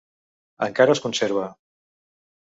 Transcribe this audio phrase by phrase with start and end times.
[0.67, 1.43] Encara es conserva.